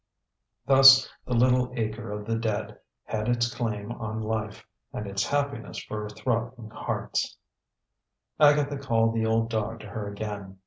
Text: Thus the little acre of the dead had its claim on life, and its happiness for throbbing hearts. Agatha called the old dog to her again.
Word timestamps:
Thus 0.65 1.07
the 1.27 1.35
little 1.35 1.71
acre 1.75 2.11
of 2.11 2.25
the 2.25 2.35
dead 2.35 2.79
had 3.03 3.29
its 3.29 3.53
claim 3.53 3.91
on 3.91 4.19
life, 4.19 4.65
and 4.91 5.05
its 5.05 5.27
happiness 5.27 5.77
for 5.77 6.09
throbbing 6.09 6.71
hearts. 6.71 7.37
Agatha 8.39 8.79
called 8.79 9.13
the 9.13 9.27
old 9.27 9.51
dog 9.51 9.79
to 9.81 9.87
her 9.89 10.07
again. 10.07 10.57